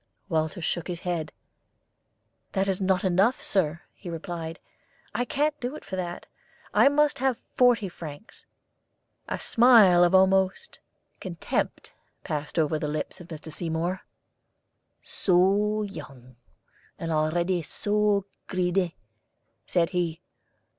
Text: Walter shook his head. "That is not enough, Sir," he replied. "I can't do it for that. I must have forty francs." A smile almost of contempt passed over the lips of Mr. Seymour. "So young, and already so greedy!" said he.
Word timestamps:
Walter 0.29 0.63
shook 0.63 0.87
his 0.87 1.01
head. 1.01 1.31
"That 2.53 2.67
is 2.67 2.81
not 2.81 3.03
enough, 3.03 3.39
Sir," 3.39 3.81
he 3.93 4.09
replied. 4.09 4.57
"I 5.13 5.25
can't 5.25 5.59
do 5.59 5.75
it 5.75 5.85
for 5.85 5.95
that. 5.95 6.25
I 6.73 6.89
must 6.89 7.19
have 7.19 7.37
forty 7.53 7.87
francs." 7.87 8.47
A 9.29 9.37
smile 9.39 10.03
almost 10.15 10.77
of 10.77 11.19
contempt 11.19 11.93
passed 12.23 12.57
over 12.57 12.79
the 12.79 12.87
lips 12.87 13.21
of 13.21 13.27
Mr. 13.27 13.51
Seymour. 13.51 14.01
"So 15.03 15.83
young, 15.83 16.35
and 16.97 17.11
already 17.11 17.61
so 17.61 18.25
greedy!" 18.47 18.95
said 19.67 19.91
he. 19.91 20.19